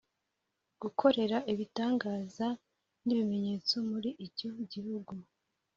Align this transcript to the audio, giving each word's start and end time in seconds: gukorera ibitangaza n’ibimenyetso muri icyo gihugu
gukorera 0.81 1.37
ibitangaza 1.51 2.47
n’ibimenyetso 3.05 3.75
muri 3.89 4.09
icyo 4.25 4.49
gihugu 4.71 5.13